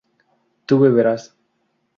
tú 0.65 0.79
beberás 0.81 1.29